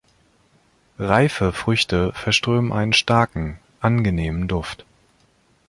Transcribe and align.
Reife 0.97 1.53
Früchte 1.53 2.11
verströmen 2.13 2.71
einen 2.73 2.93
starken, 2.93 3.59
angenehmen 3.81 4.47
Duft. 4.47 4.83